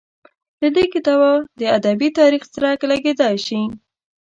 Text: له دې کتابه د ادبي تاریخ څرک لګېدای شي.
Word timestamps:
له 0.61 0.67
دې 0.75 0.85
کتابه 0.93 1.31
د 1.59 1.61
ادبي 1.77 2.09
تاریخ 2.19 2.43
څرک 2.53 2.79
لګېدای 2.91 3.35
شي. 3.45 3.61